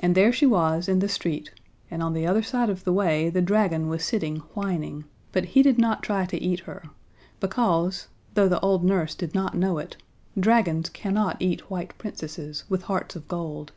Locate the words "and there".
0.00-0.32